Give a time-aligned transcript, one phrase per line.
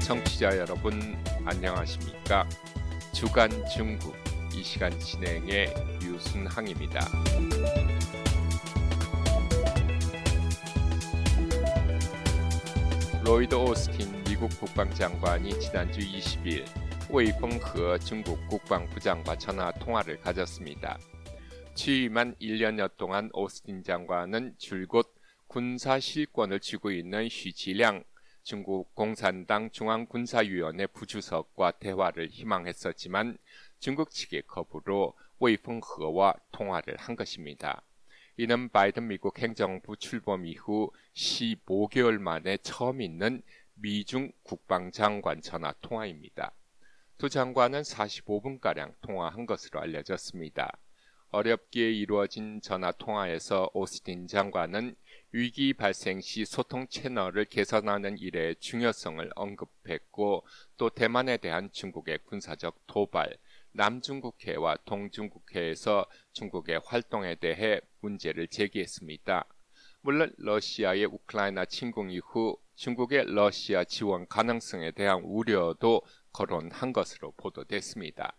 [0.00, 2.48] 청취자 여러분 안녕하십니까?
[3.12, 4.16] 주간 중국
[4.52, 5.72] 이 시간 진행의
[6.02, 7.06] 유순항입니다.
[13.22, 16.64] 로이드 오스틴 미국 국방장관이 지난주 20일
[17.08, 20.98] 웨이펑허 중국 국방부장과 전화 통화를 가졌습니다.
[21.78, 25.14] 취임한 1년여 동안 오스틴 장관은 줄곧
[25.46, 28.02] 군사 실권을 쥐고 있는 쉬지량
[28.42, 33.38] 중국 공산당 중앙군사위원회 부주석과 대화를 희망했었지만
[33.78, 37.80] 중국 측의 거부로 웨이펑허와 통화를 한 것입니다.
[38.36, 43.40] 이는 바이든 미국 행정부 출범 이후 15개월 만에 처음 있는
[43.74, 46.50] 미중 국방장관 전화 통화입니다.
[47.18, 50.76] 두 장관은 45분가량 통화한 것으로 알려졌습니다.
[51.30, 54.96] 어렵게 이루어진 전화 통화에서 오스틴 장관은
[55.32, 60.46] 위기 발생 시 소통 채널을 개선하는 일의 중요성을 언급했고
[60.78, 63.36] 또 대만에 대한 중국의 군사적 도발,
[63.72, 69.44] 남중국해와 동중국해에서 중국의 활동에 대해 문제를 제기했습니다.
[70.00, 76.00] 물론 러시아의 우크라이나 침공 이후 중국의 러시아 지원 가능성에 대한 우려도
[76.32, 78.34] 거론한 것으로 보도됐습니다.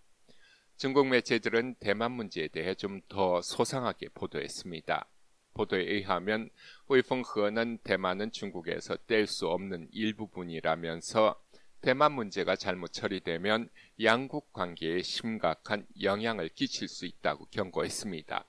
[0.79, 5.09] 중국 매체들은 대만 문제에 대해 좀 더 소상하게 보도했습니다.
[5.53, 6.49] 보도에 의하면
[6.87, 11.37] 웨이펑허는 대만은 중국에서 뗄 수 없는 일부분이라면서
[11.81, 13.67] 대만 문제가 잘못 처리되면
[14.01, 18.45] 양국 관계에 심각한 영향을 끼칠 수 있다고 경고했습니다.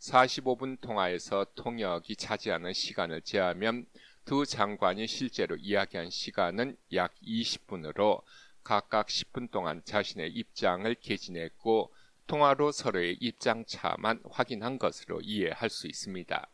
[0.00, 3.86] 45분 통화에서 통역이 차지하는 시간을 제하면
[4.24, 8.20] 두 장관이 실제로 이야기한 시간은 약 20분으로
[8.64, 11.92] 각각 10분 동안 자신의 입장을 개진했고
[12.26, 16.48] 통화로 서로의 입장 차만 확인한 것으로 이해할 수 있습니다.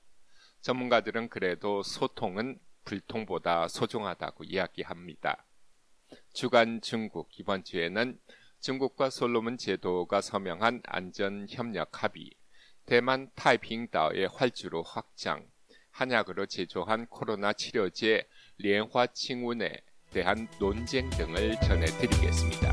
[0.61, 5.45] 전문가들은 그래도 소통은 불통보다 소중하다고 이야기합니다.
[6.33, 8.19] 주간 중국 이번 주에는
[8.61, 12.31] 중국과 솔로몬 제도가 서명한 안전협력 합의,
[12.87, 15.47] 대만 타이핑다오의 활주로 확장,
[15.91, 18.27] 한약으로 제조한 코로나 치료제
[18.59, 22.73] 리엔화 칭운의 대한 논쟁 등을 전해드리겠습니다.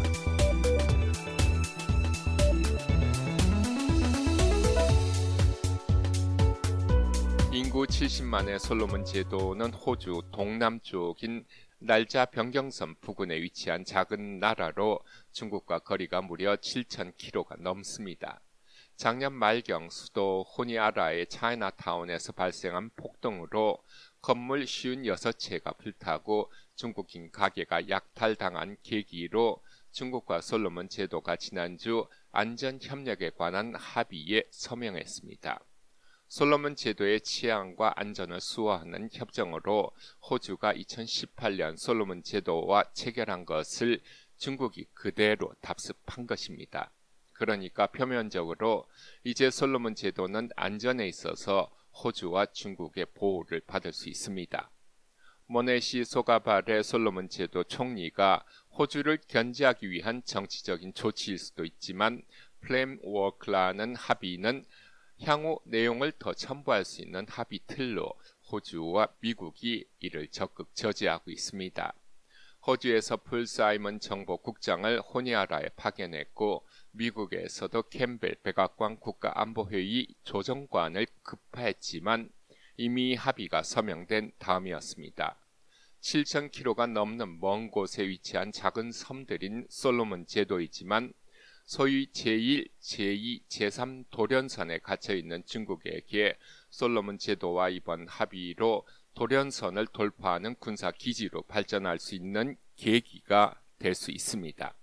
[7.51, 11.45] 인구 70만의 솔로몬 제도는 호주 동남쪽인
[11.79, 14.99] 날짜 변경선 부근에 위치한 작은 나라로
[15.31, 18.41] 중국과 거리가 무려 7,000km가 넘습니다.
[18.95, 23.77] 작년 말경 수도 호니아라의 차이나타운에서 발생한 폭동으로
[24.21, 35.59] 건물 56채가 불타고 중국인 가게가 약탈당한 계기로 중국과 솔로몬 제도가 지난주 안전협력에 관한 합의에 서명했습니다.
[36.27, 39.91] 솔로몬 제도의 치안과 안전을 수호하는 협정으로
[40.29, 44.01] 호주가 2018년 솔로몬 제도와 체결한 것을
[44.37, 46.91] 중국이 그대로 답습한 것입니다.
[47.31, 48.85] 그러니까 표면적으로
[49.23, 51.71] 이제 솔로몬 제도는 안전에 있어서
[52.03, 54.69] 호주와 중국의 보호를 받을 수 있습니다.
[55.47, 58.43] 모네시 소가발의 솔로몬 제도 총리가
[58.77, 62.23] 호주를 견제하기 위한 정치적인 조치일 수도 있지만
[62.61, 64.65] 플레임 워크라는 합의는
[65.21, 68.11] 향후 내용을 더 첨부할 수 있는 합의 틀로
[68.51, 71.93] 호주와 미국이 이를 적극 저지하고 있습니다.
[72.65, 82.29] 호주에서 폴 사이먼 정보국장을 호니아라에 파견했고 미국에서도 캠벨 백악관 국가안보회의 조정관을 급파했지만
[82.77, 85.37] 이미 합의가 서명된 다음이었습니다.
[86.01, 91.13] 7,000km가 넘는 먼 곳에 위치한 작은 섬들인 솔로몬 제도이지만
[91.65, 96.37] 소위 제1, 제2, 제3 도련선에 갇혀 있는 중국에게
[96.69, 98.85] 솔로몬 제도와의 이번 합의로
[99.15, 104.75] 도련선을 돌파하는 군사 기지로 발전할 수 있는 계기가 될 수 있습니다.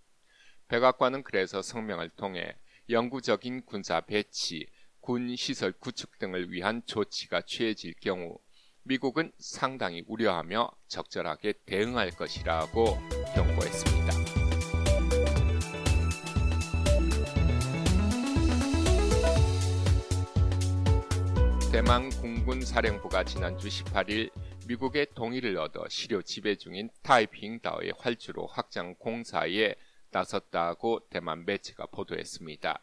[0.69, 2.57] 백악관은 그래서 성명을 통해
[2.89, 4.67] 영구적인 군사 배치,
[5.03, 8.39] 군 시설 구축 등을 위한 조치가 취해질 경우
[8.85, 12.99] 미국은 상당히 우려하며 적절하게 대응할 것이라고
[13.35, 14.13] 경고했습니다.
[21.73, 24.31] 대만 공군 사령부가 지난주 18일
[24.69, 29.75] 미국의 동의를 얻어 시료 지배 중인 타이핑다오의 활주로 확장 공사에
[30.13, 32.81] 나섰다고 대만 매체가 보도했습니다.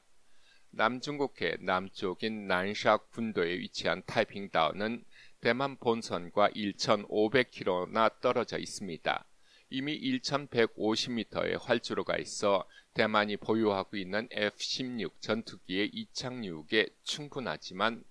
[0.71, 5.04] 남중국해 남쪽인 난샤 군도에 위치한 타이핑다오는
[5.42, 9.25] 대만 본선과 1,500km나 떨어져 있습니다.
[9.71, 18.04] 이미 1,150m의 활주로가 있어 대만이 보유하고 있는 F-16 전투기의 이착륙에 충분하지만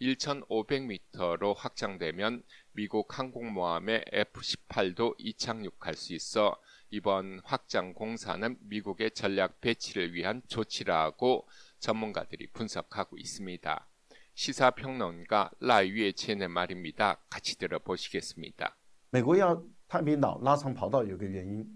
[0.00, 2.42] 1,500m로 확장되면
[2.72, 6.56] 미국 항공모함의 F-18도 이착륙할 수 있어
[6.90, 11.48] 이번 확장 공사는 미국의 전략 배치를 위한 조치라고
[11.79, 13.87] 전문가들이 분석하고 있습니다.
[14.33, 17.23] 시사평론가 라위의 제네 말입니다.
[17.29, 18.77] 같이 들어보시겠습니다.
[19.11, 21.67] 美国要太平岛拉长跑道有个原因，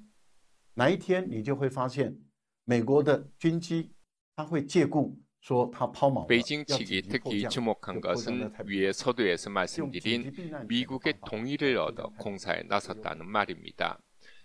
[0.76, 2.18] 哪一天你就会发现
[2.64, 3.94] 美国的军机
[4.36, 5.18] 它会借故
[6.28, 10.34] 베이징 측이 특히 주목한 것은 위에 서두에서 말씀드린
[10.68, 14.00] 미국의 동의를 얻어 공사에 나섰다는 말입니다.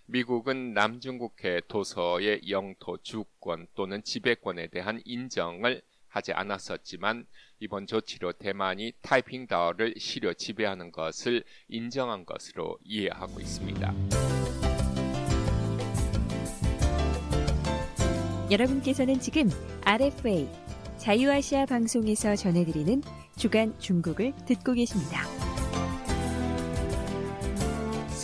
[0.06, 7.26] 미국은 남중국해 도서의 영토 주권 또는 지배권에 대한 인정을 하지 않았었지만
[7.60, 13.94] 이번 조치로 대만이 타이핑다워를 시려 지배하는 것을 인정한 것으로 이해하고 있습니다.
[18.50, 19.50] 여러분께서는 지금
[19.84, 20.48] RFA
[20.98, 23.02] 자유아시아 방송에서 전해드리는
[23.36, 25.45] 주간 중국을 듣고 계십니다.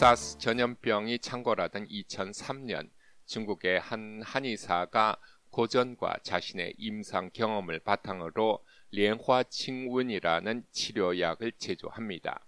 [0.03, 2.91] 사스 전염병이 창궐하던 2003년
[3.25, 5.17] 중국의 한 한의사가
[5.51, 12.45] 고전과 자신의 임상 경험을 바탕으로 렌화칭운이라는 치료약을 제조합니다.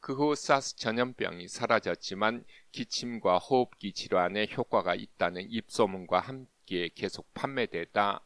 [0.00, 8.24] 그 후 사스 전염병이 사라졌지만 기침과 호흡기 질환에 효과가 있다는 입소문과 함께 계속 판매되다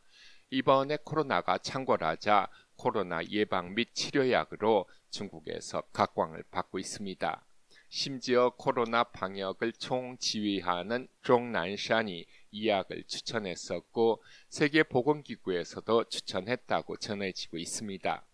[0.48, 7.44] 이번에 코로나가 창궐하자 코로나 예방 및 치료약으로 중국에서 각광을 받고 있습니다.
[7.94, 18.24] 심지어 코로나 방역을 총지휘하는 종난산이 이 약을 추천했었고 세계보건기구에서도 추천했다고 전해지고 있습니다.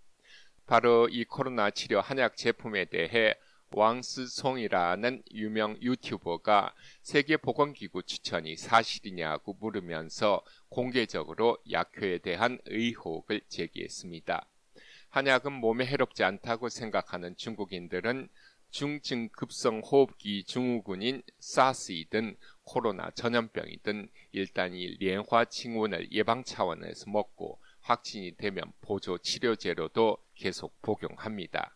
[0.69, 3.35] 바로 이 코로나 치료 한약 제품에 대해
[3.73, 6.73] 왕스송이라는 유명 유튜버가
[7.03, 14.47] 세계보건기구 추천이 사실이냐고 물으면서 공개적으로 약효에 대한 의혹을 제기했습니다.
[15.11, 18.29] 한약은 몸에 해롭지 않다고 생각하는 중국인들은
[18.71, 28.37] 중증 급성 호흡기 증후군인 사스이든 코로나 전염병이든 일단 이 莲화 칭운을 예방 차원에서 먹고 확진이
[28.37, 31.75] 되면 보조 치료제로도 계속 복용합니다.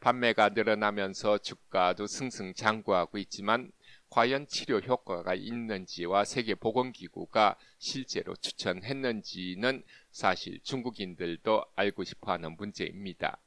[0.00, 3.70] 판매가 늘어나면서 주가도 승승장구하고 있지만
[4.10, 13.38] 과연 치료 효과가 있는지와 세계보건기구가 실제로 추천했는지는 사실 중국인들도 알고 싶어 하는 문제입니다.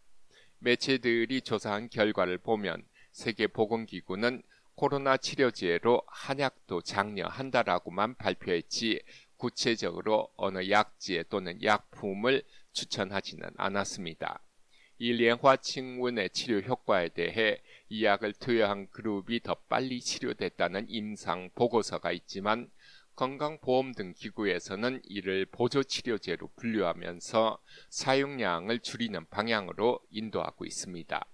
[0.60, 4.42] 매체들이 조사한 결과를 보면 세계보건기구는
[4.76, 9.02] 코로나 치료제로 한약도 장려한다라고만 발표했지
[9.38, 12.44] 구체적으로 어느 약제 또는 약품을
[12.74, 14.40] 추천하지는 않았습니다.
[15.00, 22.70] 이 련화칭문의 치료 효과에 대해 이 약을 투여한 그룹이 더 빨리 치료됐다는 임상 보고서가 있지만
[23.18, 27.60] 건강보험 등 기구에서는 이를 보조치료제로 분류하면서
[27.90, 31.26] 사용량을 줄이는 방향으로 인도하고 있습니다.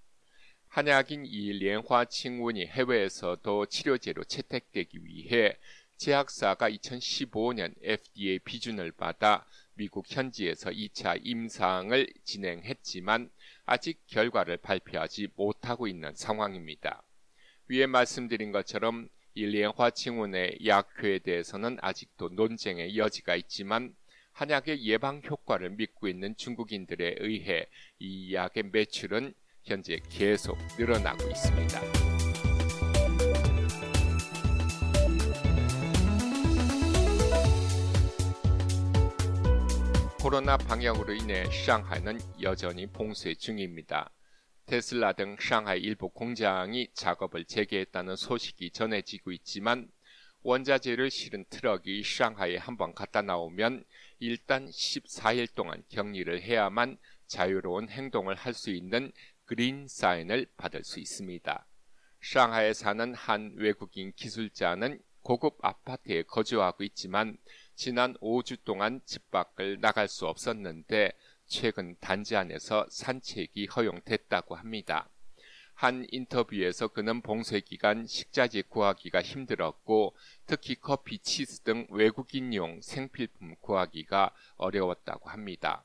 [0.70, 5.58] 한약인 이 련화 칭운이 해외에서도 치료제로 채택되기 위해
[5.98, 13.30] 제약사가 2015년 FDA 비준을 받아 미국 현지에서 2차 임상을 진행했지만
[13.66, 17.04] 아직 결과를 발표하지 못하고 있는 상황입니다.
[17.68, 23.96] 위에 말씀드린 것처럼 이莲花칭운의 약효에 대해서는 아직도 논쟁의 여지가 있지만
[24.34, 27.66] 한약의 예방 효과를 믿고 있는 중국인들에 의해
[27.98, 31.82] 이 약의 매출은 현재 계속 늘어나고 있습니다.
[40.22, 44.12] 코로나 방역으로 인해 상하이는 여전히 봉쇄 중입니다.
[44.66, 49.90] 테슬라 등 상하이 일부 공장이 작업을 재개했다는 소식이 전해지고 있지만
[50.44, 53.84] 원자재를 실은 트럭이 상하이에 한 번 갔다 나오면
[54.20, 59.12] 일단 14일 동안 격리를 해야만 자유로운 행동을 할 수 있는
[59.46, 61.66] green sign을 받을 수 있습니다.
[62.22, 67.38] 상하이에 사는 한 외국인 기술자는 고급 아파트에 거주하고 있지만
[67.76, 71.12] 지난 5주 동안 집 밖을 나갈 수 없었는데
[71.54, 75.08] 최근 단지 안에서 산책이 허용됐다고 합니다.
[75.76, 80.16] 한 인터뷰에서 그는 봉쇄 기간 식자재 구하기가 힘들었고
[80.48, 85.84] 특히 커피, 치즈 등 외국인용 생필품 구하기가 어려웠다고 합니다.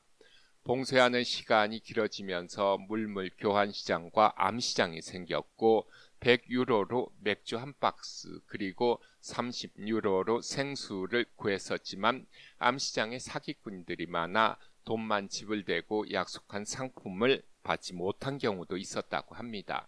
[0.63, 5.87] 봉쇄하는 시간이 길어지면서 물물 교환 시장과 암 시장이 생겼고
[6.19, 12.25] 100유로로 맥주 한 박스 그리고 30유로로 생수를 구했었지만
[12.57, 19.87] 암시장에 사기꾼들이 많아 돈만 지불되고 약속한 상품을 받지 못한 경우도 있었다고 합니다.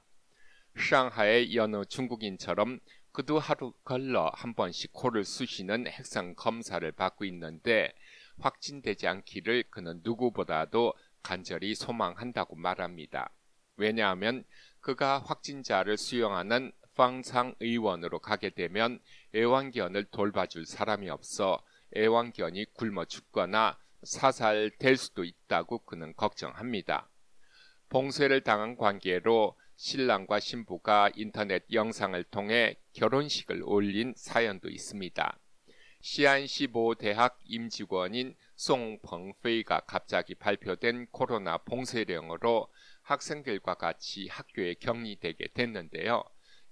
[0.76, 2.80] 상하의 여느 중국인처럼
[3.12, 7.94] 그도 하루 걸러 한 번씩 코를 쑤시는 핵상 검사를 받고 있는데
[8.40, 13.32] 확진되지 않기를 그는 누구보다도 간절히 소망한다고 말합니다.
[13.76, 14.44] 왜냐하면
[14.80, 19.00] 그가 확진자를 수용하는 방상 의원으로 가게 되면
[19.36, 21.62] 애완견을 돌봐줄 사람이 없어
[21.96, 27.10] 애완견이 굶어 죽거나 사살될 수도 있다고 그는 걱정합니다.
[27.90, 35.38] 봉쇄를 당한 관계로 신랑과 신부가 인터넷 영상을 통해 결혼식을 올린 사연도 있습니다.
[36.02, 42.68] 시안시 모 대학 임직원인 송펑페이가 갑자기 발표된 코로나 봉쇄령으로
[43.04, 46.24] 학생들과 같이 학교에 격리되게 됐는데요.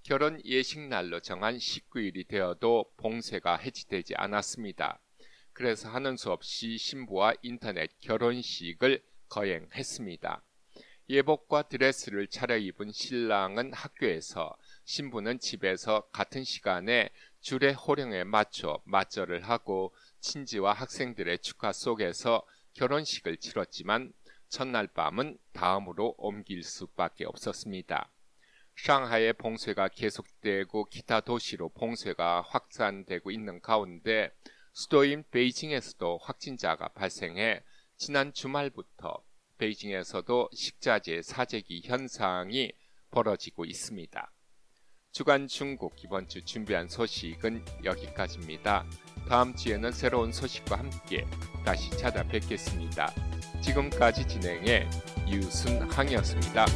[0.02, 5.00] 결혼 예식날로 정한 19일이 되어도 봉쇄가 해지되지 않았습니다.
[5.60, 10.42] 그래서 하는 수 없이 신부와 인터넷 결혼식을 거행했습니다.
[11.10, 17.10] 예복과 드레스를 차려입은 신랑은 학교에서 신부는 집에서 같은 시간에
[17.42, 24.14] 줄의 호령에 맞춰 맞절을 하고 친지와 학생들의 축하 속에서 결혼식을 치렀지만
[24.48, 28.10] 첫날 밤은 다음으로 옮길 수밖에 없었습니다.
[28.76, 34.32] 상하이의 봉쇄가 계속되고 기타 도시로 봉쇄가 확산되고 있는 가운데
[34.72, 37.62] 수도인 베이징에서도 확진자가 발생해
[37.96, 39.22] 지난 주말부터
[39.58, 42.72] 베이징에서도 식자재 사재기 현상이
[43.10, 44.32] 벌어지고 있습니다.
[45.12, 48.86] 주간 중국 이번 주 준비한 소식은 여기까지입니다.
[49.28, 51.26] 다음 주에는 새로운 소식과 함께
[51.64, 53.12] 다시 찾아뵙겠습니다.
[53.60, 54.88] 지금까지 진행해
[55.28, 56.66] 유순항이었습니다.